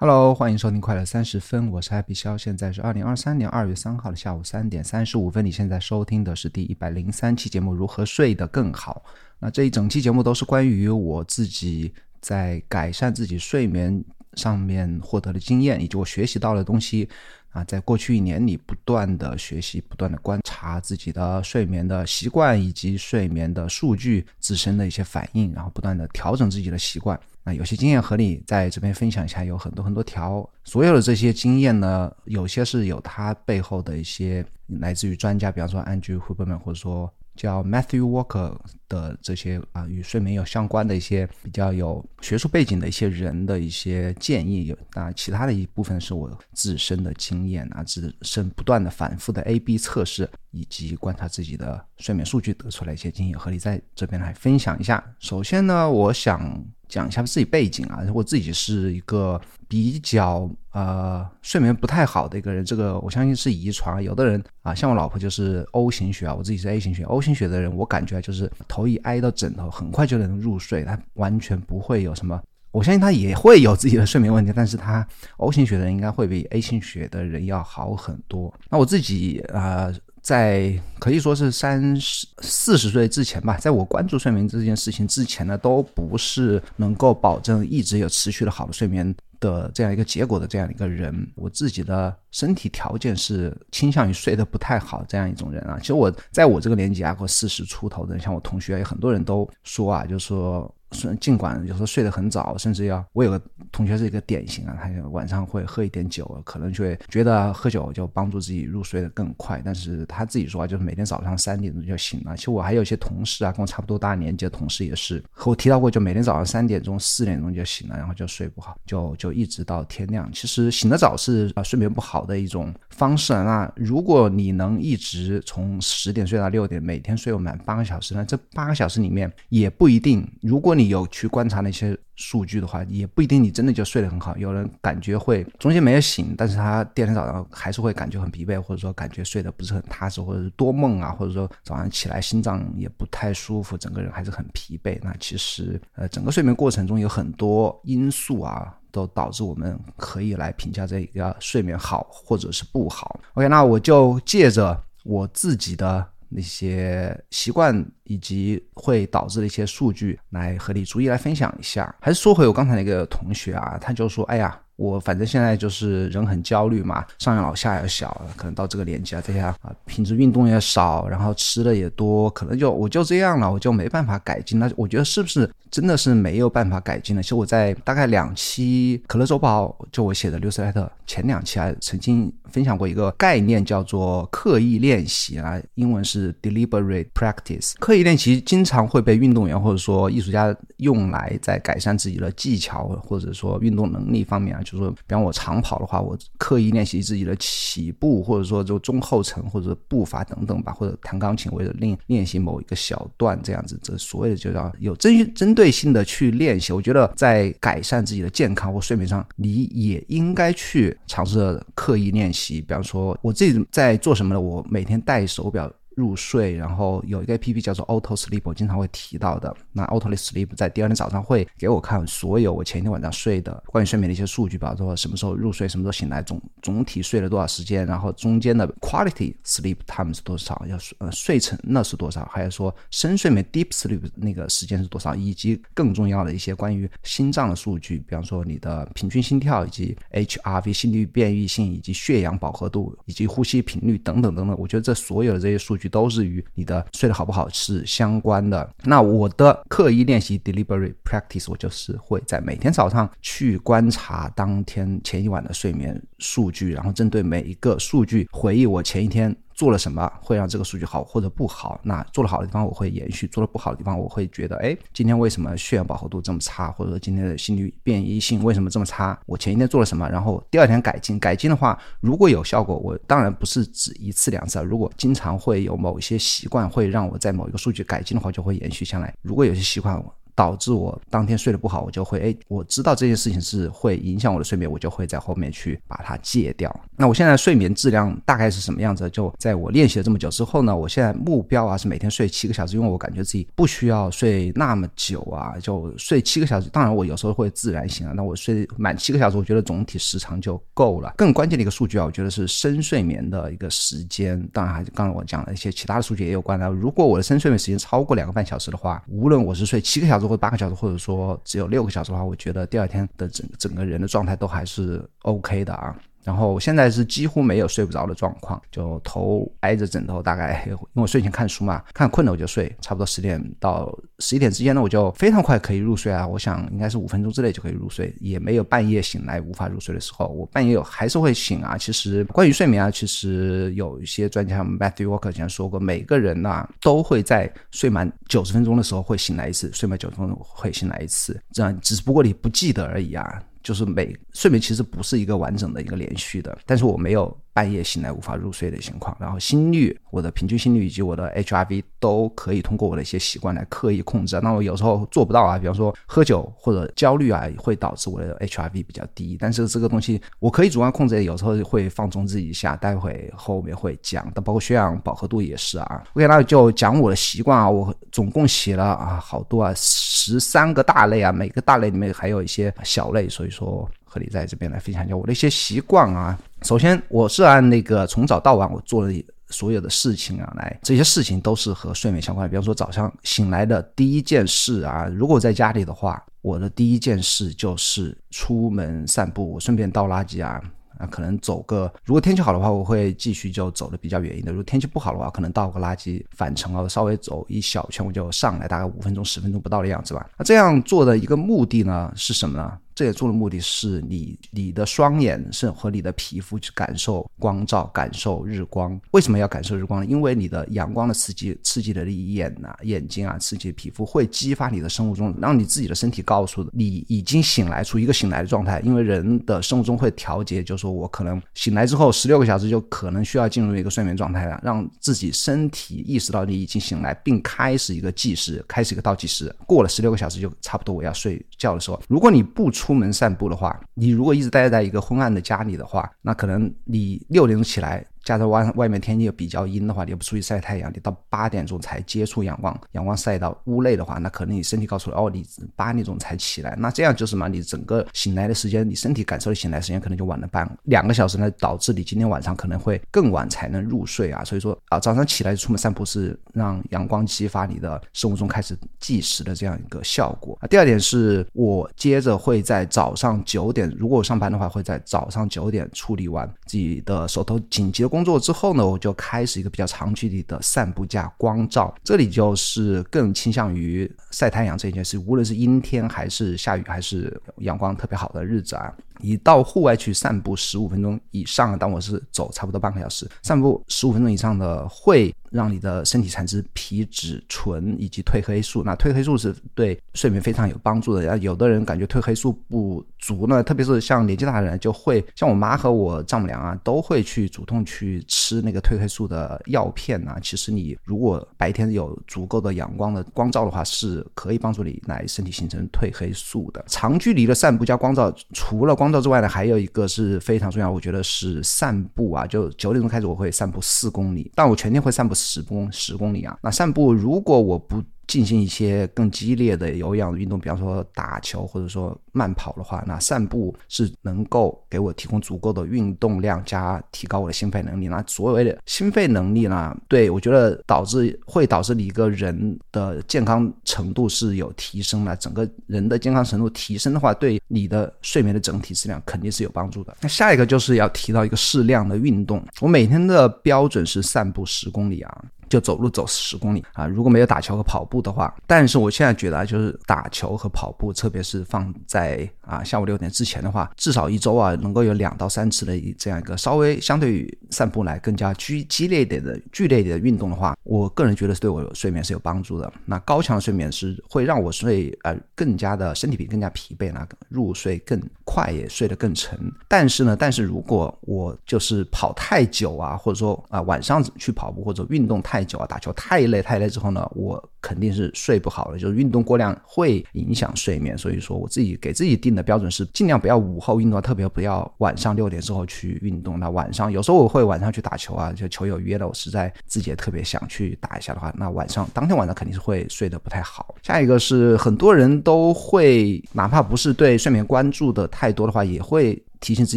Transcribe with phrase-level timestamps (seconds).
[0.00, 5.44] Hello，欢迎收听快乐三十分，我是 Happy 肖，现在是二零二三年二月三号的下午三点三十五分。
[5.44, 9.02] 你现在收听的是第一百零三期节目《如何睡得更好》。
[9.40, 14.04] 那这一整期节目都是关于我自己在改善自己睡眠
[14.34, 17.08] 上面获得的经验，以及我学习到的东西。
[17.50, 27.18] 啊，在过去一年里，不断的学习，不断的观察自己的睡眠的习惯以及睡眠的数据自身的一些反应，然后不断的调整自己的习惯。
[27.42, 30.48] 那有些经验和你在这边分享一下，有很多很多条。
[30.64, 37.12] 所有的这些经验呢，有些是有它背后的一些来自于专家，比方说 Andrew Huberman，或者说。
[37.38, 38.52] 叫 Matthew Walker
[38.88, 55.04] 的这些啊，与睡眠有相关的一些比较有学术背景的一些人的一些建议，有啊，其他的一部分是我自身的经验啊，自身不断的反复的 A/B 测试以及观察自己的睡眠数据得出来一些经验，和你在这边来分享一下。
[55.18, 56.64] 首先呢，我想。
[56.88, 64.02] 讲一下自己背景啊，我自己是一个比较呃睡眠不太好的一个人，这个我相信是遗传。
[64.02, 67.02] 有的人啊，像我老婆就是 O 型血啊，我自己是 A 型血。
[67.02, 72.40] O 型血的人，我感觉就是头一挨到枕头，很快就能入睡，他完全不会有什么。
[72.70, 75.06] 我相信他也会有自己的睡眠问题，但是他
[75.38, 78.54] O 型血的人应该会比 A 型血的人要好很多。
[78.70, 79.92] 那我自己啊。
[80.20, 91.14] 在可以说是三十四十岁之前吧，在我关注睡眠这件事情之前呢，都不是能够保证一直有持续的好的睡眠的这样一个结果的这样一个人。
[91.34, 95.78] 我自己的身体条件是倾向于睡得不太好这样一种人啊。
[95.80, 100.72] 其实我在我这个年纪啊，或四十出头的，像我同学有很多人都说啊，就说。
[100.92, 109.60] 虽尽管有时候睡得很早，甚至要我有个同学是一个典型啊，他晚上会喝一点酒，可能就会觉得喝酒就帮助自己入睡得更快。
[109.64, 112.36] 但是他自己说啊，就是每天早上三点钟就醒了。
[112.36, 120.30] 其实我还有一些同事啊，跟我差不多大年纪的同事也是和我提到过，就每天早上三点钟、四点钟就醒了，然后就睡不好，就就一直到天亮。
[120.32, 123.32] 其实醒得早是啊睡眠不好的一种方式。
[123.32, 134.36] 那如果你能一直从十点睡到六点，每天睡满八个小时，那这八个小时里面也不一定，如果你有去观察那些数据的话，也不一定你真的就睡得很好。
[134.36, 144.98] 有人感觉会中间没有醒，但是他第二天早上还是会感觉很疲惫，或者说感觉睡得不是很踏实，或者是多梦啊，或者说早上起来心脏也不太舒服，整个人还是很疲惫。
[145.02, 153.18] 那其实呃，整个睡眠过程中有很多因素啊，都导致我们可以来评价这个睡眠好或者是不好。
[153.34, 156.06] OK，那我就借着我自己的。
[156.28, 161.94] 那些习惯以及会导致的一些数据，来和你逐一来分享一下。
[162.00, 174.56] 还是说回我刚才那个同学啊，他就说：“哎呀。”我反正现在就是人很焦虑嘛，上有老下有小，可能到这个年纪啊，这样啊，平时运动也少，然后吃的也多，可能就我就这样了，我就没办法改进。
[174.56, 177.20] 那我觉得是不是真的是没有办法改进了？
[177.20, 187.72] 其实我在大概两期可乐周报，就我写的六十来特前两期啊，曾经分享过一个概念，叫做刻意练习啊，英文是 deliberate practice。
[187.80, 194.62] 刻意练习经常会被运动员或者说艺术家用来在改善自己的技巧或者说运动能力方面啊。
[194.70, 206.72] 就是说，比方我长跑的话，我刻意练习自己的起步，或者说就中后程或者步伐等等吧，或者弹钢琴为了练练习某一个小段这样子，这所谓的就叫有针针对性的去练习。
[206.72, 212.60] 我觉得在改善自己的健康或睡眠上，你也应该去尝试刻意练习。
[212.60, 214.40] 比方说，我自己在做什么呢？
[214.40, 215.72] 我每天戴手表。
[215.98, 219.52] 入睡，然后有一个 A P P 叫做 Auto Sleep，我经常会提到的。
[219.72, 245.87] 那 Auto Sleep 在第二天早上会给我看所有我前一天晚上睡的关于睡眠的一些数据，比如说什么时候入睡，什么时候醒来，总总体睡了多少时间，然后中间的 Quality Sleep Time 是多少，要呃睡程那是多少，还有说深睡眠 Deep Sleep 那个时间是多少，以及更重要的一些关于心脏的数据，比方说你的平均心跳以及 H R V 心率变异性以及血氧饱和度以及呼吸频率等等等等，我觉得这所有的这些数据。
[245.88, 248.68] 都是与你的睡得好不好是相关的。
[248.84, 259.34] 那我的刻意练习 deliberate practice，我就是会在每天早上去观察当天前一晚的睡眠数据，然后针对每一个数据回忆我前一天。
[259.58, 261.80] 做了什么会让这个数据好或者不好？
[261.82, 266.70] 那做的好的地方我会延续，做的不好的地方我会觉得，哎，今天为什么血氧饱和度这么差？
[266.70, 269.18] 或者说今天的心率变异性为什么这么差？
[269.26, 270.08] 我前一天做了什么？
[270.08, 271.18] 然后第二天改进。
[271.18, 274.62] 改进的话，如果有效果，我当然不是指一次两次。
[274.62, 279.12] 如果经常会有某一些习惯会让我在某一个数据改进的话，就会延续下来。
[279.22, 286.72] 如果有些习惯我导致我当天睡得不好，我就会哎，我知道这件事情是会影响我的睡眠，我就会在后面去把它戒掉。
[286.96, 289.10] 那我现在睡眠质量大概是什么样子？
[289.10, 296.70] 就在我练习了这么久之后呢，我现在目标啊是每天睡七个小时，因为我感觉自己不需要睡那么久啊，就睡七个小时。
[296.70, 301.12] 当然我有时候会自然醒啊，那我睡满七个小时，我觉得总体时长就够了。
[301.16, 304.40] 更关键的一个数据啊，我觉得是深睡眠的一个时间。
[304.52, 306.68] 当然还是刚才我讲了一些其他的数据也有关的。
[306.68, 315.96] 如果我的深睡眠时间超过两个半小时的话，无论我是睡七个小时或者八个小时，或者说只有六个小时的话，我觉得第二天的整整个人的状态都还是 OK 的啊。
[316.28, 326.28] 然后我现在是几乎没有睡不着的状况，就头挨着枕头，大概 因为我睡前看书嘛，看困了我就睡，差不多十点到十一点之间呢，我就非常快可以入睡啊。
[326.28, 330.26] 我想应该是五分钟之内就可以入睡，也没有半夜醒来无法入睡的时候。
[330.26, 331.78] 我半夜有还是会醒啊。
[331.78, 343.42] 其实关于睡眠啊，其实有一些专家 Matthew Walker 以前说过，每个人呐都会在睡满九十分钟的时候会醒来一次，睡满九十分钟会醒来一次，这样只不过你不记得而已啊。
[343.62, 347.36] 就是每睡眠其实不是一个完整的一个连续的，但是我没有。
[347.52, 354.38] 半夜醒来无法入睡的情况，然后心率、我的平均心率以及我的 HRV 都可以通过我的一些习惯来刻意控制。
[354.40, 359.36] 那我有时候做不到啊，比方说喝酒或者焦虑啊，会导致我的 HRV 比较低。
[359.40, 362.76] 但是这个东西我可以主观控制，有时候会放纵自己一下。
[362.76, 366.04] 待会后面会讲，但包括血氧饱和度也是啊。
[366.14, 373.88] OK，那就讲我的习惯啊，我总共写了啊好多啊，十三个大类啊，每个大类里面还有一些小类，所以说。
[374.08, 376.38] 和你在这边来分享一下我的一些习惯啊。
[376.62, 382.48] 首先，我是按那个从早到晚我做的所有的事情啊，来这些事情都是和睡眠相关的。
[382.50, 390.60] 比方说，早上醒来的第一件事啊，如果在家里的话，我的第一件事就是出门散步，我顺便倒垃圾啊。
[390.98, 400.28] 啊，可能走个，如果天气好的话，我会继续就走的比较远一点；如果天气不好的话，可能倒个垃圾返程啊，稍微走一小圈我就上来，大概五分钟、十分钟不到的样子吧。
[400.36, 402.76] 那这样做的一个目的呢是什么呢？
[402.98, 409.00] 这也做的目的是你你的双眼是和你的皮肤去感受光照，感受日光。
[409.12, 410.06] 为什么要感受日光呢？
[410.06, 418.80] 因为你的阳光的刺激，刺激的你眼呐、眼睛啊，刺激皮肤，会激发你的生物钟，让你自己的身体告诉你已经醒来，出一个醒来的状态。
[418.80, 429.54] 因为人的生物钟会调节，就说我可能醒来之后十六个小时就可能需要进入一个睡眠状态了，让自己身体意识到你已经醒来，并开始一个计时，开始一个倒计时。
[429.68, 432.87] 过了十六个小时就差不多我要睡觉的时候，如果你不出。
[432.88, 438.02] 出门散步的话，你如果一直待在一个昏暗的家里的话，那可能你六点钟起来。
[438.28, 445.42] 加上外外面天气又比较阴的话，你又不出去晒太阳，你到八点钟才接触阳光，阳光晒到屋内的话，那可能你身体告诉你哦，你
[445.74, 454.44] 八点钟才起来，那这样就是嘛，你整个醒来的时间，你身体感受的醒来时间可能就晚了半两个小时呢，导致你今天晚上可能会更晚才能入睡啊。
[454.44, 460.68] 所以说啊，早上起来出门散步是让阳光激发你的生物钟开始计时的这样一个效果啊。
[460.68, 468.17] 第二点是我接着会在早上九点，如果我上班的话，会在早上九点处理完自己的手头紧急的工。
[468.18, 471.94] 工作之后呢，我就开始一个比较长距离的散步加光照。
[472.02, 478.92] 这里就是更倾向于晒太阳这件事，无论是阴天还是下雨还是阳光特别好的日子啊。
[479.20, 488.82] 你到户外去散步十五分钟以上，当我是走差不多半个小时，散步十五分钟以上的，会让你的身体产生皮质醇以及褪黑素。
[488.84, 491.22] 那褪黑素是对睡眠非常有帮助的。
[491.22, 500.38] 然后有的人感觉褪黑素不足呢，特别是像年纪大的人，就会像我妈和我丈母娘啊，都会去主动去吃那个褪黑素的药片啊。
[500.42, 506.84] 其实你如果白天有足够的阳光的光照的话，是可以帮助你来身体形成褪黑素的。
[506.86, 512.46] 长距离的散步加光照，除了光光照之外呢，还有一个是非常重要，我觉得是散步啊。
[512.46, 516.58] 就九点钟开始，我会散步四公里，但我全天会散步十公十公里啊。
[516.62, 528.06] 那散步如果我不进行一些更激烈的有氧运动，比方说打球或者说慢跑的话，那散步是能够给我提供足够的运动量加提高我的心肺能力。
[528.06, 535.34] 那所谓的心肺能力呢，对我觉得导致会导致你一个人的健康程度是有提升的。
[535.36, 540.14] 整个人的健康程度提升的话，对你的睡眠的整体质量肯定是有帮助的。
[540.20, 545.44] 那下一个就是要提到一个适量的运动，我每天的标准是散步十公里啊。
[545.68, 562.92] 就走路走十公里啊，如果没有打球和跑步的话，但是我现在觉得啊，就是打球和跑步，特别是放在啊下午六点之前的话，至少一周啊能够有两到三次的这样一个稍微相对于散步来更加激激烈一点的剧烈一点的运动的话，我个人觉得是对我睡眠是有帮助的。
[563.04, 569.58] 那高强的睡眠是会让我睡呃更加的身体比更加疲惫，那入睡更快也睡得更沉。
[569.86, 577.62] 但是呢，但是如果我就是跑太久啊，或者说啊晚上去跑步或者运动太太久啊，打球太累太累之后呢，我。
[577.80, 581.16] 肯定是睡不好的，就是运动过量会影响睡眠。
[581.16, 586.58] 所以说，我自己给自己定的标准是尽量不要午后运动，特别不要晚上六点之后去运动。
[586.58, 593.94] 那晚上有时候我会晚上去打球啊，就球友约了，我实在自己也特别想去打一下的话，那晚上当天晚上肯定是会睡得不太好。
[594.02, 599.40] 下一个是很多人都会，哪怕不是对睡眠关注的太多的话，也会。
[599.60, 599.96] 提醒自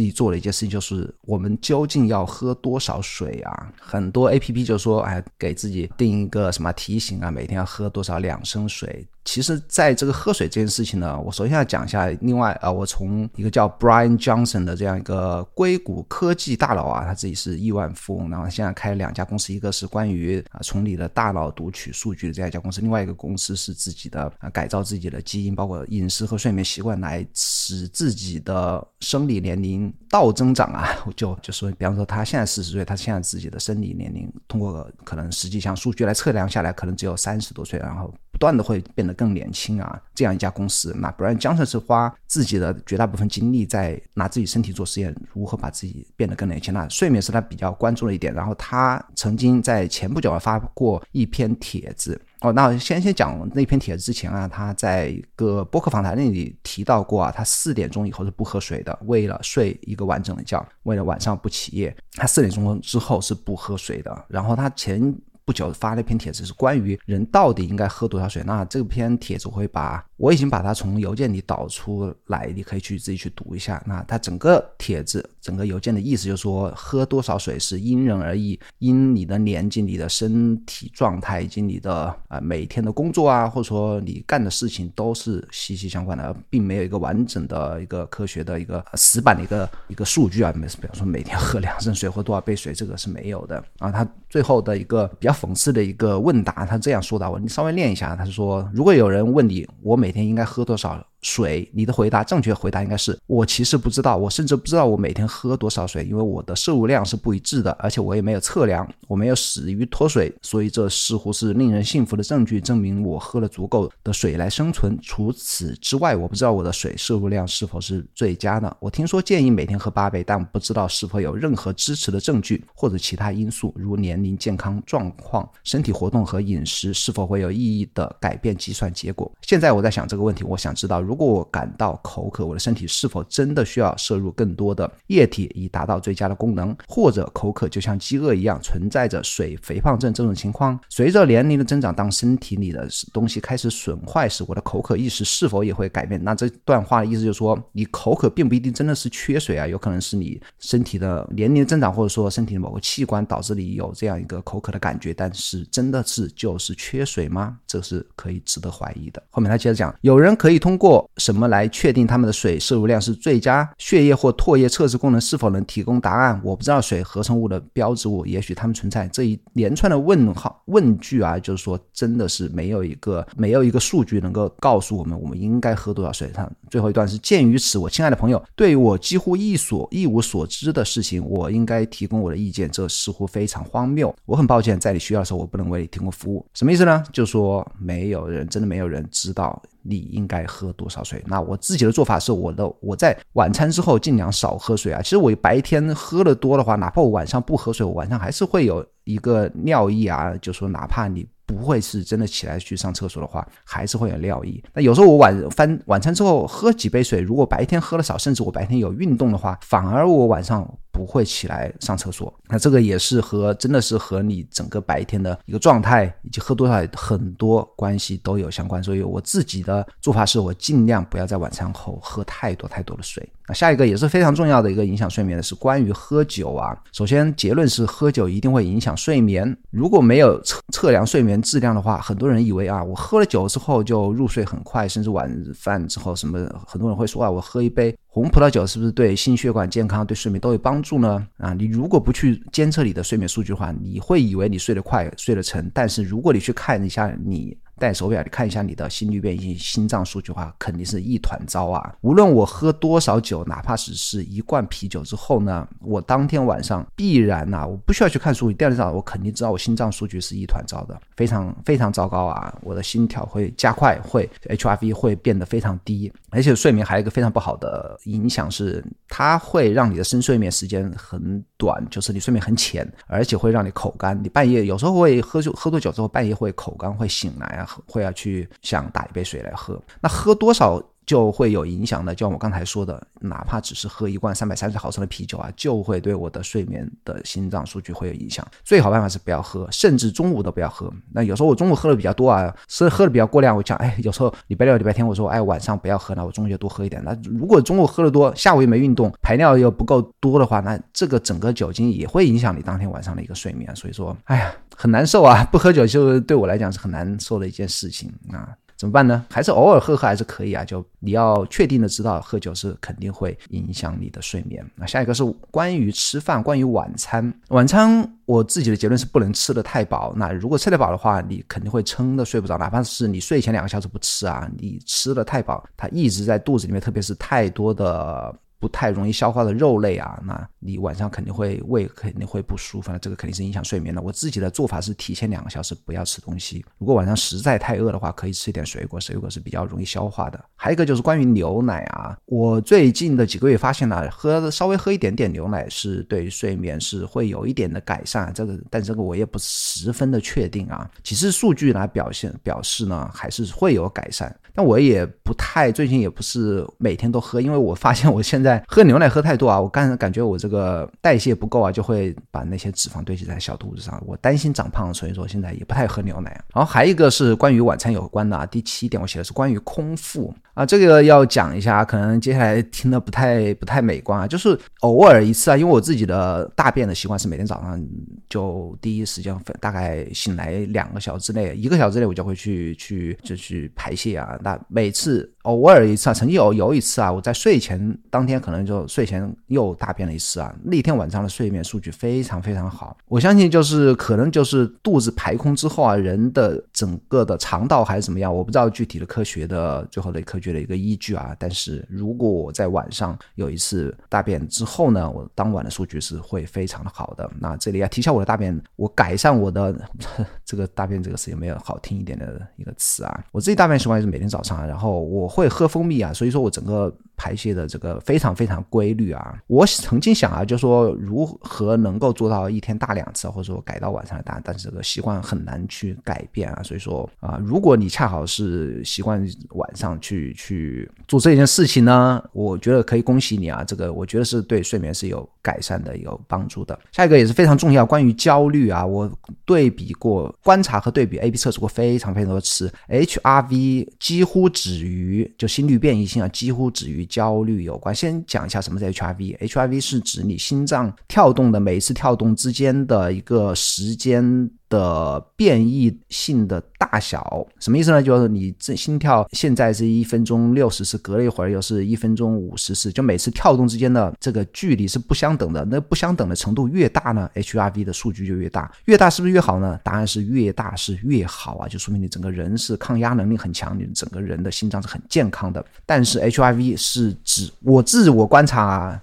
[0.00, 3.72] 己做的一件事情就是，我们究竟要喝多少水啊？
[3.80, 9.06] 很多 A P P 就说，哎，给自己定一个什么提醒啊，每天要喝多少两升水。
[9.24, 12.08] 其实，在这个喝水这件事情呢，我首先要讲一下。
[12.20, 30.88] 另外啊，我从一个叫 Brian Johnson 的这样一个硅谷科技大佬啊，他自己是亿万富翁，然后现在开两家公司，一个是关于啊从你的大脑读取数据的这样一家公司，另外一个公司是自己的啊改造自己的基因，包括饮食和睡眠习惯，来使自己的生理年龄倒增长啊。
[31.14, 38.12] 就就说，比方说他现在四十岁，他现在自己的生理年龄通过可能实际上数据来测量下来，可能只有三十多岁，然后。
[38.32, 46.72] 不断的会变得更年轻啊，这样一家公司，那 Brian Johnson 是花自己的绝大部分精力在拿自己身体做实验，如何把自己变得更年轻。
[46.72, 48.32] 那睡眠是他比较关注的一点。
[48.32, 64.24] 然后他曾经在前不久发过一篇帖子哦，那先先讲那篇帖子之前啊，他在一个播客访谈那里提到过啊，他四点钟以后是不喝水的，为了睡一个完整的觉，为了晚上不起夜，他四点钟之后是不喝水的。
[64.28, 65.14] 然后他前。
[65.44, 68.42] 不久发了一篇帖子，是关于人到底应该喝多少水。
[68.46, 70.04] 那这篇帖子我会把。
[70.22, 73.82] 我已经把它从邮件里导出来，你可以去自己去读一下。
[73.84, 90.52] 那它整个帖子、整个邮件的意思就是说，喝多少水是因人而异，因你的年纪、你的身体状态以及你的啊每天的工作啊，或者说你干的事情都是息息相关的，并没有一个完整的一个科学的一个死板的一个一个数据啊。
[90.54, 93.90] 没比方说每天喝两升水或多少杯水，这个是没有的啊。
[93.90, 98.14] 他最后的一个比较讽刺的一个问答，他这样说的，我你稍微念一下。
[98.14, 101.06] 他说，如果有人问你，我每每天应该喝多少？
[101.22, 114.98] 水，你的回答正确回答应该是我其实不知道，我甚至不知道我每天喝多少水，因为我的摄入量是不一致的，而且我也没有测量，我没有死于脱水，所以这似乎是令人信服的证据，证明我喝了足够的水来生存。
[115.00, 118.76] 除此之外，我不知道我的水摄入量是否是最佳的。
[118.80, 129.30] 我听说建议每天喝八杯，但不知道是否有任何支持的证据或者其他因素，如年龄、健康状况、身体活动和饮食是否会有意义的改变计算结果。
[129.42, 131.11] 现在我在想这个问题，我想知道如。
[131.12, 136.74] 如果我感到口渴，我的身体是否真的需要摄入更多的液体以达到最佳的功能？
[136.88, 140.80] 或者口渴就像饥饿一样，存在着水肥胖症这种情况？
[140.88, 146.18] 随着年龄的增长，当身体里的东西开始损坏时，我的口渴意识是否也会改变？
[146.24, 155.12] 那这段话的意思就是说，你口渴并不一定真的是缺水啊，有可能是你身体的年龄增长，或者说身体的某个器官导致你有这样一个口渴的感觉。
[155.12, 157.58] 但是真的是就是缺水吗？
[157.66, 159.22] 这是可以值得怀疑的。
[159.28, 161.01] 后面他接着讲，有人可以通过。
[161.16, 163.68] 什么来确定他们的水摄入量是最佳？
[163.78, 166.40] 血液或唾液测试功能是否能提供答案？
[166.42, 169.08] 我不知道水合成物的标志物，也许它们存在。
[169.08, 176.30] 这一连串的问号问句啊，就是说，真的是没有一个 没有一个数据能够告诉我们我们应该喝多少水。
[176.32, 182.70] 它最后一段是：鉴于此，我亲爱的朋友，对于我几乎一所一无所知的事情，我应该提供我的意见。
[182.70, 184.14] 这似乎非常荒谬。
[184.24, 186.44] 我很抱歉，在你需要的时候，我不能为你提供服务。
[186.54, 187.02] 什么意思呢？
[187.12, 189.62] 就说没有人，真的没有人知道。
[189.82, 191.22] 你应该喝多少水？
[191.26, 195.02] 那我自己的做法是，我的我在晚餐之后尽量少喝水啊。
[195.02, 200.32] 其实我白天喝的多的话，哪怕我晚上不喝水，我晚上还是会有一个尿意啊。
[200.40, 204.62] 就说哪怕你不会是真的起来去上厕所的话，还是会有尿意。
[204.72, 210.66] 那有时候我晚饭晚餐之后喝几杯水，如果白天喝的少，甚至我白天有运动的话，反而我晚上。
[210.94, 218.84] 不会起来上厕所，那这个也是和真的是和你整个白天的一个状态以及喝多少很多关系都有相关。
[218.84, 223.26] 所以我自己的做法是我尽量不要在晚餐后喝太多太多的水。
[223.52, 226.76] 下一个也是非常重要的一个影响睡眠的是关于喝酒啊。
[226.92, 229.56] 首先结论是喝酒一定会影响睡眠。
[229.70, 237.94] 如果没有测测量睡眠质量的话，很多人以为啊，我喝了酒之后就入睡很快，甚至晚饭之后什么，很多人会说啊，我喝一杯。
[238.06, 241.26] 红葡萄酒是不是对心血管健康、对睡眠都有帮助呢？
[241.38, 245.70] 啊，你如果不去监测你的睡眠数据的话，你会以为你睡得快、睡得沉。
[245.72, 247.56] 但是如果你去看一下你。
[247.78, 251.94] 戴手表，你看一下你的心率变异、心脏数据的话，肯定是一团糟啊！
[252.02, 262.54] 无论我喝多少酒，哪怕只是一罐啤酒之后呢，我当天晚上必然呐，我不需要去看数据，第二天早上我肯定知道我心脏数据是一团糟的，非常非常糟糕啊！
[262.62, 274.18] 我的心跳会加快，会 HRV 会变得非常低，而且睡眠还有一个非常不好的影响是，它会让你的深睡眠时间很短，就是你睡眠很浅，而且会让你口干。
[274.22, 277.61] 你半夜有时候会喝酒，喝多酒之后半夜会口干，会醒来啊。
[277.86, 279.80] 会要去想打一杯水来喝。
[280.00, 280.82] 那喝多少？
[281.04, 288.46] 就会有影响的，就像我刚才说的，哪怕只是喝一罐三百三十毫升的啤酒啊，就会对我的睡眠的心脏数据会有影响。
[288.64, 290.92] 最好办法是不要喝，甚至中午都不要喝。
[291.12, 297.02] 那有时候我中午喝的比较多啊，是喝的比较过量，我讲，哎，有时候礼拜六、礼拜天，我说，哎，晚上不要喝那，我中午就多喝一点。
[297.04, 303.74] 那如果中午喝的多，下午又没运动，排尿又不够多的话，那这个整个酒精也会影响你当天晚上的一个睡眠。
[303.74, 305.44] 所以说，哎呀，很难受啊！
[305.50, 308.48] 不喝酒就对我来讲是很难受的一件事情啊。
[308.82, 309.24] 怎么办呢？
[309.30, 310.64] 还是偶尔喝喝还是可以啊。
[310.64, 314.68] 就你要确定的知道，喝酒是肯定会影响你的睡眠。
[314.74, 315.22] 那下一个是
[315.52, 317.32] 关于吃饭，关于晚餐。
[317.50, 320.12] 晚餐我自己的结论是不能吃的太饱。
[320.16, 322.58] 那如果吃得饱的话，你肯定会撑的睡不着。
[322.58, 328.34] 哪怕是你睡前两个小时不吃啊，你吃的太饱，它一直在肚子里面，特别是太多的。
[328.62, 334.00] 不太容易消化的肉类啊，那你晚上肯定会胃肯定会不舒服，那这个肯定是影响睡眠的。
[334.00, 340.40] 我自己的做法是提前两个小时不要吃东西，如果晚上实在太饿的话，可以吃一点水果，水果是比较容易消化的。
[340.54, 350.88] 还有一个就是关于牛奶啊，我最近的几个月发现了，喝稍微喝一点点牛奶是对睡眠是会有一点的改善，这个但这个我也不十分的确定啊。
[351.02, 354.32] 其实数据来表现表示呢，还是会有改善。
[354.54, 366.30] 但我也不太最近也不是每天都喝，因为我发现我现在喝牛奶喝太多啊，我感感觉我这个代谢不够啊，就会把那些脂肪堆积在小肚子上，我担心长胖，所以说现在也不太喝牛奶。
[366.54, 377.82] 然后还一个是关于晚餐有关的啊，第七点我写的是关于空腹啊，这个要讲一下，可能接下来听的不太不太美观啊，就是偶尔一次啊，因为我自己的大便的习惯是每天早上
[378.28, 384.38] 就第一时间大概醒来两个小时之内，一个小时之内我就会去去就去排泄啊。
[384.42, 392.96] 那每次偶尔一次啊，曾经有有一次啊，我在睡前当天可能就睡前又大便了一次啊，那天晚上的睡眠数据非常非常好。
[393.06, 401.36] 我相信就是可能就是肚子排空之后啊，人的整个的肠道还是怎么样，我不知道具体的科学的最后的科学的一个依据啊。
[401.38, 407.30] 但是如果我在晚上有一次大便之后呢，我当晚的数据是会非常的好的。
[407.38, 409.72] 那这里要提一下我的大便，我改善我的
[410.44, 414.28] 这个大便这个事有没有好听一点的一个词啊，我自己大便习惯是每天。
[414.32, 416.90] 早上，然后我会喝蜂蜜啊，所以说我整个。
[417.14, 419.34] 排泄的这个非常非常规律啊！
[419.46, 426.62] 我曾经想啊，就说如何能够做到一天大两次，或者说改到晚上的大，但是这个习惯很难去改变啊。
[426.62, 433.64] 所以说啊，如果你恰好是习惯晚上去去做这件事情呢，我觉得可以恭喜你啊！
[433.64, 436.78] 这个我觉得是对睡眠是有改善的、有帮助的。
[436.92, 439.10] 下一个也是非常重要，关于焦虑啊，我
[439.44, 447.02] 对比过、观察和对比 A B 测试过非常非常多次，H R V 几乎止于就心率变异性啊，几乎止于。
[447.12, 449.36] 焦虑有关，先讲一下什么是 HRV。
[449.36, 454.48] HRV 是指你心脏跳动的每一次跳动之间的一个时间。
[454.72, 458.02] 的变异性的大小什么意思呢？
[458.02, 465.62] 就是你这心跳现在是一分钟六十次，隔了一会儿又是一分钟五十次，就每次跳动之间的这个距离是不相等的。
[465.66, 468.72] 那不相等的程度越大呢，HRV 的数据就越大。
[468.86, 469.78] 越大是不是越好呢？
[469.84, 475.62] 答案是越大是越好啊，就说明你整个人是抗压能力很强，你整个人的心脏是很健康的。
[475.84, 478.62] 但是 HRV 是指我自我观察。
[478.62, 479.02] 啊，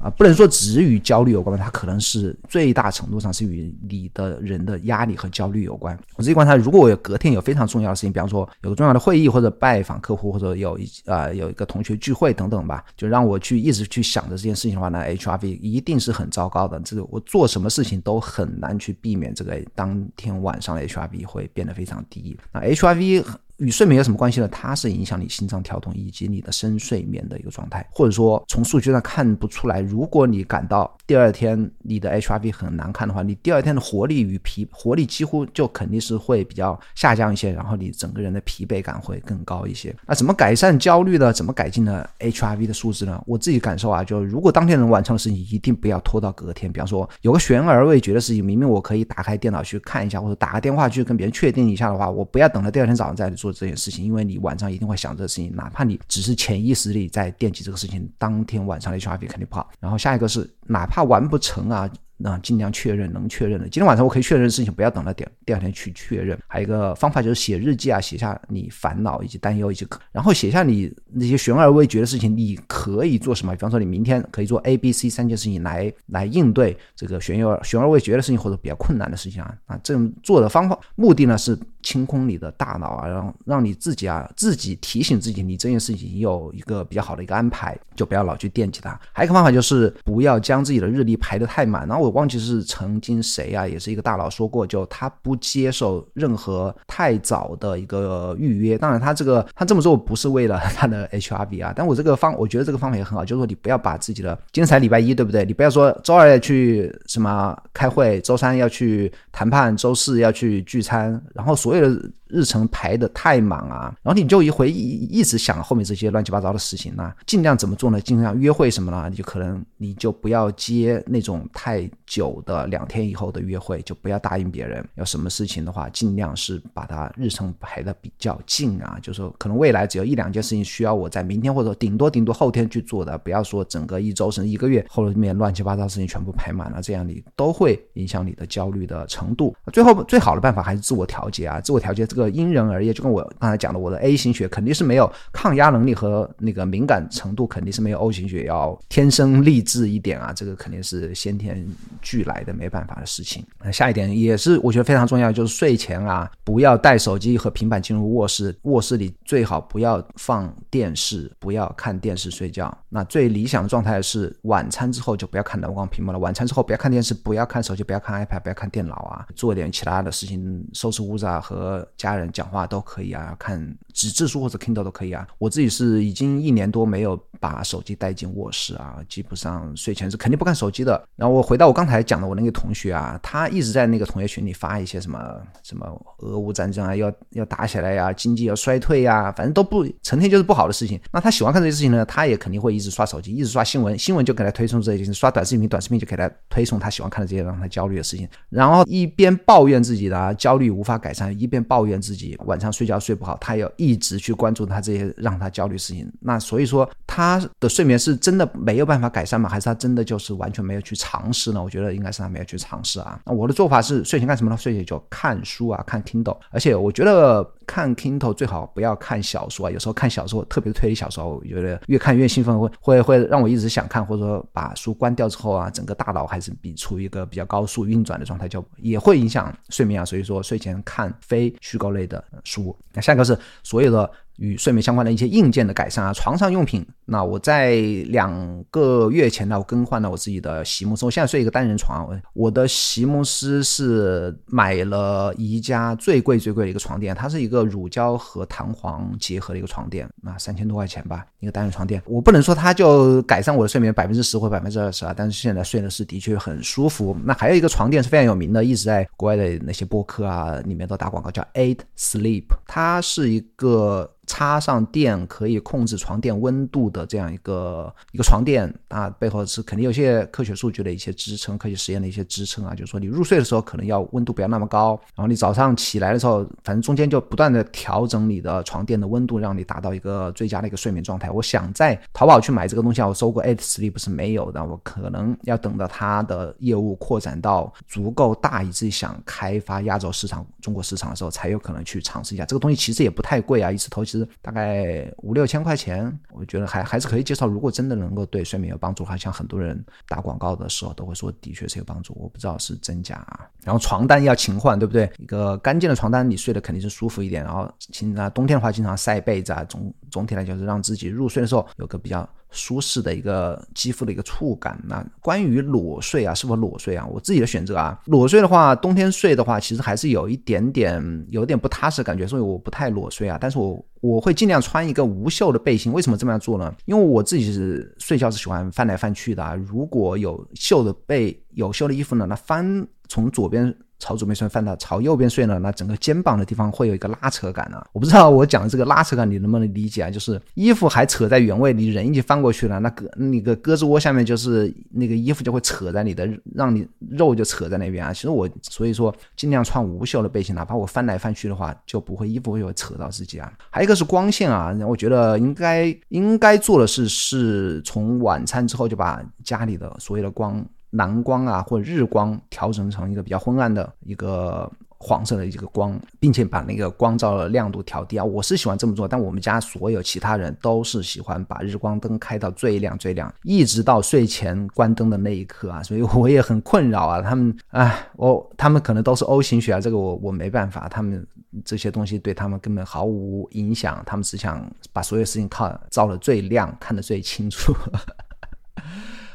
[0.00, 5.94] 啊不能说只与焦虑有关吧，它可能是最大程度上是与你的人的压力和焦虑有关。
[6.16, 16.80] 我自己观察，如果我有隔天有非常重要的事情，比方说有个重要的会议或者拜访客户，或者有一啊有一个同学聚会等等吧，就让我去一直去想着这件事情的话，那 HRV 一定是很糟糕的。
[16.80, 22.36] 这个我做什么事情都很难去避免这个当天晚上的 HRV 会变得非常低。
[22.52, 23.22] 那 HRV。
[23.60, 24.48] 与睡眠有什么关系呢？
[24.48, 29.80] 它是影响你心脏跳动以及你的深睡眠的一个状态，或者说从数据上看不出来。
[29.80, 39.94] 如果你感到第二天你的 HRV 很难看的话，你第二天的活力与疲活力几乎就肯定是会比较下降一些，然后你整个人的疲惫感会更高一些。
[40.06, 41.30] 那怎么改善焦虑呢？
[41.30, 43.22] 怎么改进呢 HRV 的数字呢？
[43.26, 46.72] 我自己感受啊，就如果当天能完成的事情，一定不要拖到隔天。
[46.72, 53.49] 比方说有个悬而未决的事情，明明我可以打开电脑去看一下，或者打个电话去跟别人确定一下的话，我不要等到第二天早上再做。
[53.52, 59.70] 这件事情，因为你晚上一定会想这个事情，哪怕你只是潜意识里在惦记这个事情，当天晚上的 HRV 肯定不好。
[59.80, 61.90] 然后下一个是，哪怕完不成啊。
[62.22, 66.38] 那尽量确认能确认的，今天晚上我可以确认的事情，不要等到第第二天去确认。
[66.46, 73.54] 还有一个方法就是写日记啊，写下你烦恼以及担忧以及，然后写下你那些悬而未决的事情，你可以做什么？
[73.54, 79.54] 比方说你明天可以做 A、B、C 三件事情来来应对这个悬而悬而未决的事情或者比较困难的事情啊。
[79.64, 88.98] 啊，这种做的方法目的呢是清空你的大脑啊，让让你自己啊自己提醒自己，你这件事情有一个比较好的一个安排，就不要老去惦记它。
[89.12, 91.86] 还有一个方法就是不要将自己的日历排得太满。
[91.86, 98.78] 然后我忘记是曾经谁啊，也是一个大佬说过，就他不接受任何太早的一个预约。
[98.78, 105.44] 当然，他这个他这么做不是为了他的 HRB 啊，但我这个方我觉得这个方法也很好，就是说你不要把自己的今天才礼拜一，对不对？
[105.44, 112.10] 你不要说周二要去什么开会，周三要去谈判，周四要去聚餐，然后所有的。
[112.32, 118.00] 日程排的太满啊，然后你就一回一一直想后面这些乱七八糟的事情呢，尽量怎么做呢？
[118.00, 119.08] 尽量约会什么呢？
[119.10, 124.86] 你就可能你就不要接那种太久的两天以后的约会，就不要答应别人。
[124.94, 139.52] 有什么事情的话，尽量是把它日程排的比较近啊，就是说可能未来只有一两件事情需要我在明天或者顶多顶多后天去做的，不要说整个一周甚至一个月后面乱七八糟事情全部排满了，这样你都会影响你的焦虑的程度。
[139.72, 142.19] 最后最好的办法还是自我调节啊，自我调节这个。
[142.20, 151.66] 个因人而异，就跟我刚才讲的，我的 A 型血肯定是没有抗压能力和那个敏感程度，肯定是没有 O 型血要天生丽质一点啊，这个肯定是先天
[152.02, 153.42] 俱来的，没办法的事情。
[153.64, 162.76] 那下一点也是我觉得非常重要，就是睡前啊，不要带手机和平板进入卧室，卧室里最好不要放电视，不要看电视睡觉。
[162.90, 172.09] 那最理想的状态是晚餐之后就不要看蓝光屏幕了，晚餐之后不要看电视，不要看手机，不要看 iPad，不要看电脑啊，做点其他的事情，收拾屋子啊，和家。
[172.10, 173.60] 家人讲话都可以啊，看
[173.92, 175.26] 纸质书或者 Kindle 都可以啊。
[175.38, 181.02] 我自己是已经一年多没有把手机带进卧室啊，基本上睡前是肯定不看手机的。
[181.16, 185.18] 然后我回到我刚才讲的我那个同学啊，他一直在那个同学群里发一些什么
[185.62, 185.86] 什么
[186.18, 191.00] 俄乌战争啊，要要打起来呀，经济要衰退呀，反正都不成天就是不好的事情。
[191.12, 198.28] 那他喜欢看这些事情呢，他也肯定会一直刷手机，一直刷新闻，新闻就给他推送这些；刷短视频，短视频就给他推送他喜欢看的这些让他焦虑的事情。
[198.48, 206.10] 然后一边抱怨自己的焦虑无法改善，一边抱怨自己晚上睡觉睡不好，他要一直去关注他这些让他焦虑事情。
[206.20, 209.48] 那所以说他的睡眠是真的没有办法改善吗？
[209.48, 211.62] 还是他真的就是完全没有去尝试呢？
[211.62, 213.20] 我觉得应该是他没有去尝试啊。
[213.26, 214.56] 那我的做法是睡前干什么呢？
[214.56, 216.38] 睡前就看书啊，看 Kindle。
[216.50, 219.70] 而且我觉得看 Kindle 最好不要看小说啊。
[219.70, 230.04] 有时候看小说，特别推理小说，我觉得越看越兴奋，会会会让我一直想看，或者说把书关掉之后啊，整个大脑还是比处于一个比较高速运转的状态，就也会影响睡眠啊。
[230.04, 232.22] 所以说睡前看非虚构类的。
[232.44, 234.10] 书，那下一个是所有的。
[234.40, 236.84] 与睡眠相关的一些硬件的改善啊，床上用品。
[237.04, 237.74] 那我在
[238.06, 241.04] 两个月前呢，我更换了我自己的席梦思。
[241.04, 252.00] 我现在睡一个单人床，我的席梦思是买了宜家最贵最贵的一个床垫，它是一个乳胶和弹簧结合的一个床垫，那三千多块钱吧，一个单人床垫。
[252.06, 257.14] 我不能说它就改善我的睡眠百分之十或百分之二十啊，但是现在睡的是的确很舒服。
[257.24, 264.10] 那还有一个床垫是非常有名的，一直在国外的那些播客啊里面都打广告，叫 Eight Sleep，它是一个。
[264.30, 272.72] 插上电可以控制床垫温度的这样一个一个床垫啊，背后是肯定有些科学数据的一些支撑，科学实验的一些支撑啊。
[272.72, 281.28] 就是说你入睡的时候可能要温度不要那么高，然后你早上起来的时候，反正中间就不断的调整你的床垫的温度，让你达到一个最佳的一个睡眠状态。
[281.28, 292.44] 我想在淘宝去买这个东西啊，我搜过 Eight Sleep 是没有的，我可能要等到它的业务扩展到足够大，以至于想开发亚洲市场、中国市场的时候，才有可能去尝试一下。
[292.44, 294.19] 这个东西其实也不太贵啊，一次投其实。
[294.42, 297.46] 大概五六千块钱，我觉得还还是可以接受。
[297.46, 302.14] 如果真的能够对睡眠有帮助，好像很多人打广告的时候都会说，的确是有帮助。
[302.16, 303.48] 我不知道是真假啊。
[303.64, 305.10] 然后床单要勤换，对不对？
[305.18, 307.44] 一个干净的床单，你睡得肯定是舒服一点。
[307.44, 309.64] 然后，经啊，冬天的话，经常晒被子啊。
[309.64, 312.28] 总总体来讲，是让自己入睡的时候有个比较。
[312.52, 314.76] 舒适的一个肌肤的一个触感。
[314.84, 317.06] 那关于裸睡啊，是否裸睡啊？
[317.06, 323.38] 我自己的选择啊，裸睡的话，冬天睡的话，其实还是有一点点有点不踏实感觉，所以我不太裸睡啊。
[323.40, 325.92] 但是我我会尽量穿一个无袖的背心。
[325.92, 326.74] 为什么这么样做呢？
[326.86, 329.54] 因为我自己是睡觉是喜欢翻来翻去的啊。
[329.54, 333.72] 如果有袖的背有袖的衣服呢，那翻从左边。
[334.00, 337.80] 朝左边睡，翻到朝右边睡呢，那整个肩膀的地方会有一个拉扯感呢。
[337.92, 340.10] 我不知道我讲的这个拉扯感你能不能理解啊？
[340.10, 348.12] 就是衣服还扯在原位，你人已经翻过去了，那胳那个胳肢窝下面就是那个衣服就会扯在你的，让你肉就扯在那边啊。
[348.12, 353.52] 其实我所以说尽量穿无袖的背心，哪怕我翻来翻去的话，就不会衣服会会扯到自己啊。
[353.70, 360.64] 还有一个是光线啊，我觉得应该应该做的是是从晚餐之后就把家里的所有的光。
[360.90, 368.24] 蓝光啊，或日光调整成一个比较昏暗的一个黄色的一个光，并且把那个光照的亮度调低啊。
[368.24, 375.82] 我是喜欢这么做，但我们家所有其他人都是喜欢把日光灯开到最亮最亮，一直到睡前关灯的那一刻啊。
[375.82, 377.22] 所以我也很困扰啊。
[377.22, 380.86] 他们哎，我他们可能都是 O 型血啊，这个我我没办法。
[380.88, 381.26] 他们
[381.64, 387.72] 这些东西对他们根本毫无影响，他们只想把所有事情靠照的最亮，看得最清楚。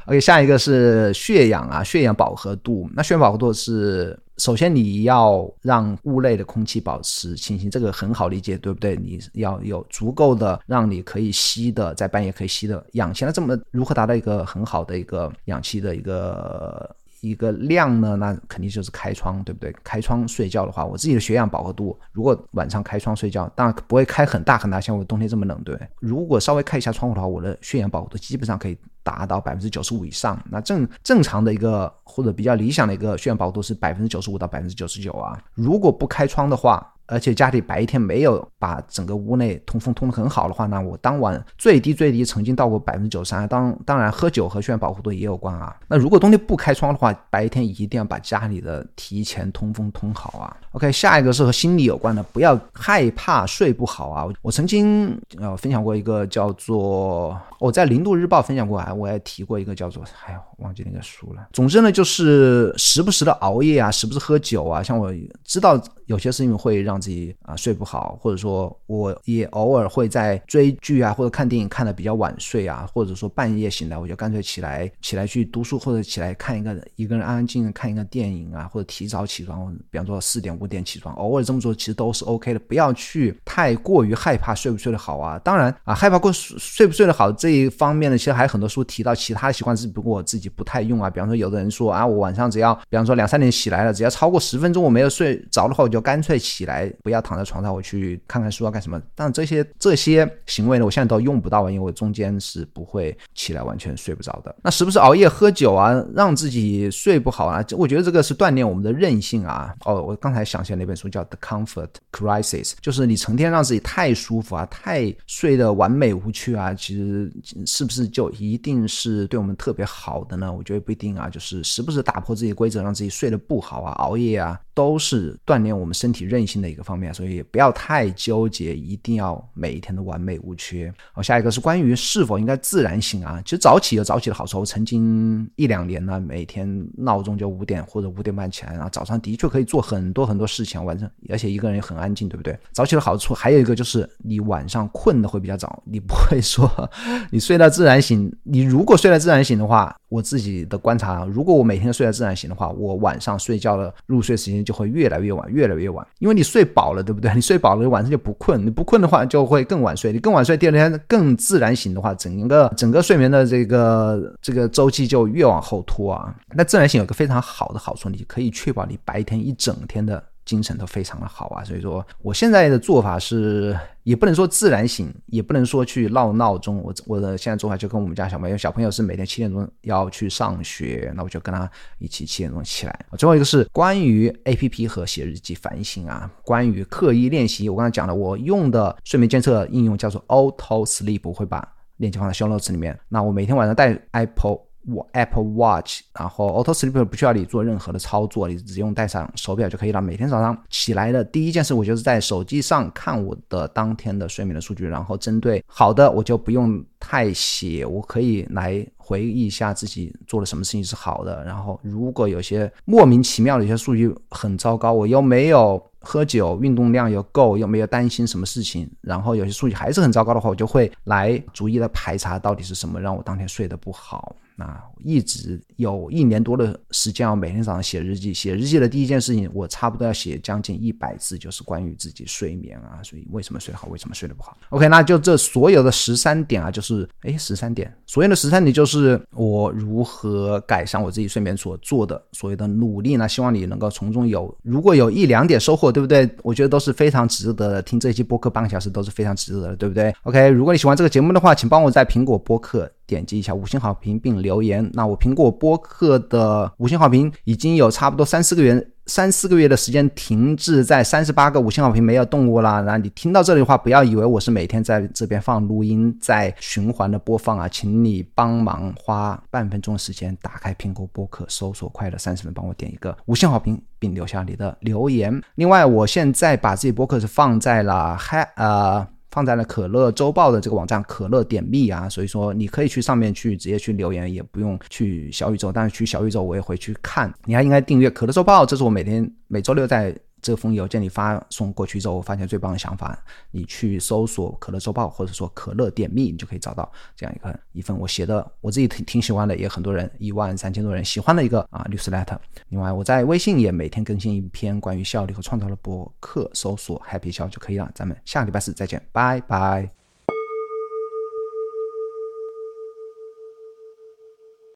[0.05, 2.89] OK，下一个是血氧啊，血氧饱和度。
[2.93, 8.95] 那血氧饱和度是，首先你要让屋内的空气保持清新，这个很好理解，对不对？
[8.95, 13.25] 你要有足够的让你可以吸的，在半夜可以吸的氧气。
[13.25, 16.95] 那这么如何达到一个很好的一个氧气的一个？
[17.21, 19.75] 一个量呢，那肯定就是开窗，对不对？
[19.83, 25.75] 开窗睡觉的话，我自己的血氧饱和度，如果晚上开窗睡觉，当然不会开很大很大，像我冬天这么冷，对。
[25.99, 30.37] 如果稍微开一下窗户的话，我的血氧饱和度基本上可以达到百分之九十五以上。
[30.49, 35.39] 那正正常的一个或者比较理想的一个血氧饱和度是百分之九十五到百分之九十九啊。
[35.53, 36.94] 如果不开窗的话。
[37.07, 43.47] 而且家里白天没有把整个屋内通风通得很好的话，那我当晚最低最低曾经到过百分之九十三。
[43.47, 45.75] 当当然喝酒和血管保护度也有关啊。
[45.87, 50.57] 那如果冬天不开窗的话，白天一定要把家里的提前通风通好啊。
[50.71, 54.27] OK，下一个是和心理有关的，不要害怕睡不好啊。
[54.41, 61.47] 我曾经呃分享过一个叫做我在零度日报分享过啊，我也提过一个叫做哎呦忘记那个书了。
[61.53, 64.81] 总之呢，就是时不时的熬夜啊，时不时喝酒啊。
[64.81, 65.13] 像我
[65.43, 85.37] 知道有些事情会让让自己啊睡不好，或者说我也偶尔会在追剧啊或者看电影看的比较晚睡啊，或者说半夜醒来，我就干脆起来起来去读书，或者起来看一个一个人安安静静看一个电影啊，或者提早起床，比方说四点五点起床，偶尔这么做其实都是 OK 的，不要去太过于害怕睡不睡得好啊。
[85.39, 91.09] 当然啊，害怕过睡不睡得好这一方面呢，其实还有很多书提到其他的习惯，只不过我自己不太用啊。
[91.09, 96.84] 比方说有的人说啊，我晚上只要比方说两三点起来了，只要超过十分钟我没有睡着的话，我就干脆起来。
[97.03, 99.01] 不要躺在床上，我去看看书啊，干什么？
[99.13, 104.55] 但这些这些行为呢，我现在都用不到，因为我中间是不会起来完全睡不着的。
[104.61, 107.63] 那是不是熬夜喝酒啊，让自己睡不好啊？
[107.71, 109.73] 我觉得这个是锻炼我们的韧性啊。
[109.85, 117.31] 哦，我刚才想起来那本书叫《The Comfort Crisis》，就是你成天让自己太舒服啊，太睡得完美无缺啊，其实
[117.65, 120.51] 是不是就一定是对我们特别好的呢？
[120.51, 124.59] 我觉得不一定啊，就是时不时打破自己规则，让自己睡得不好啊，熬夜啊。
[124.75, 130.93] 都是锻炼我们身体韧性的一一个方面，所以不要太纠结，一定要每一天都完美无缺。
[131.13, 133.41] 好，下一个是关于是否应该自然醒啊。
[133.45, 142.57] 其实早起有早起的好处，我曾经一两年呢，每天闹钟就五点或者五点半起来，然后早上的确可以做很多很多事情，晚上而且一个人也很安静，对不对？
[142.73, 146.69] 早起的好处还有一个就是你晚上困的会比较早，你不会说
[147.31, 148.29] 你睡到自然醒。
[148.43, 154.65] 你如果睡到自然醒的话，我自己的观察，如果我每天睡到自然醒的话，我晚上睡觉的入睡时间。
[154.65, 157.31] 就会越来越晚，越来越晚，因为你睡饱了，对不对？
[157.35, 158.65] 你睡饱了，晚上就不困。
[158.65, 160.11] 你不困的话，就会更晚睡。
[160.11, 166.33] 你更晚睡，第二天更自然醒的话，整个整个睡眠的这个这个周期就越往后拖啊。
[166.55, 170.23] 那自然醒有个非常好的好处，你可以确保你白天一整天的。
[170.45, 176.81] 精神都非常的好啊，所以说我现在的做法是，也不能说自然醒，也不能说去闹闹钟。
[176.83, 183.05] 我我的现在做法就跟我们家小朋友，小朋友是每天七点钟要去上学，那我就跟他一起七点钟起来。
[183.17, 192.99] 最后一个是关于 A P P 和写日记反省啊，关于刻意练习，我刚才讲了，我用的睡眠监测应用叫做 Auto Sleep，我会把链接放在 Show Notes 里面。
[193.09, 194.64] 那我每天晚上带 Apple。
[194.87, 200.01] 我 Apple Watch，然后 Auto Sleep 不需要你做任何的操作，你只用带上手表就可以了。
[200.01, 211.43] 每天早上起来的第一件事，我就是在手机上看我的当天的睡眠的数据，然后针对好的我就不用太写，我可以来回忆一下自己做了什么事情是好的。
[211.43, 224.35] 然后如果有些莫名其妙的一些数据很糟糕，我又没有喝酒，运动量又够，又没有担心什么事情，然后有些数据还是很糟糕的话，我就会来逐一的排查到底是什么让我当天睡得不好。
[224.57, 228.33] 那一直有一年多的时间，我每天早上写日记。
[228.33, 234.57] 写日记的第一件事情，我差不多要写将近一百字，就是关于自己睡眠啊，所以为什么睡得好，为什么睡得不好。
[234.69, 243.27] OK，那就这所有的十三点啊，就是哎十三点，所有的十三点就是我如何改善我自己睡眠所做的所有的努力呢？
[243.27, 246.29] 希望你能够从中有，如果有一两点收获，对不对？
[246.41, 247.81] 我觉得都是非常值得的。
[247.81, 252.89] 听这期播客半个小时都是非常值得的，对不对？OK，如果你喜欢这个节目的话，请帮我在苹果播客。
[253.05, 254.89] 点击一下五星好评并留言。
[254.93, 258.87] 那我苹果播客的五星好评已经有差不多三四个月。
[259.07, 262.81] 三四个月的时间停滞在三十八个五星好评没有动过啦。
[262.81, 275.39] 那你听到这里的话，不要以为我是每天在这边放录音，在循环的播放啊，请你帮忙花半分钟的时间，打开苹果播客，搜索“快乐三十分”，帮我点一个五星好评，并留下你的留言。
[275.53, 279.07] 另外，我现在把这些播客是放在了嗨呃。
[279.35, 287.31] 放在了可乐周报的这个网站，可乐点密啊，所以说你可以去上面去直接去留言，也不用去小宇宙，但是去小宇宙我也会去看。
[287.43, 290.17] 你还应该订阅可乐周报，这是我每天每周六在。
[290.45, 293.17] 这封邮件你发送过去之后，我发现最棒的想法，
[293.49, 302.37] 你去搜索“可乐周报”或者说“可乐点密”，你就可以找到这样一个一份我写的，我自己挺挺喜欢的，也很多人一万三千多人喜欢的一个啊 newsletter。
[302.69, 307.89] 另外，我在微信也每天更新一篇关于效率和创造的博客，搜索 “happy 笑”就可以了。
[307.95, 309.94] 咱们下个礼拜四再见，拜拜。